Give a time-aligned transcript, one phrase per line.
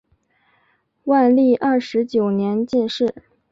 [1.03, 3.13] 万历二十九年进士。